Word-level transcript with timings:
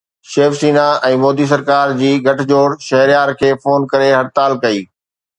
شيو 0.29 0.53
سينا 0.59 0.85
۽ 1.09 1.17
مودي 1.23 1.45
سرڪار 1.51 1.91
جي 1.99 2.09
گٹھ 2.27 2.41
جوڙ 2.51 2.69
شهريار 2.85 3.33
کي 3.43 3.51
فون 3.65 3.85
ڪري 3.93 4.09
هڙتال 4.15 4.57
ڪئي 4.65 4.81